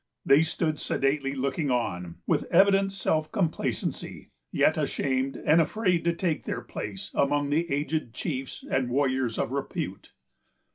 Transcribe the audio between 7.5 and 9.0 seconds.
the aged chiefs and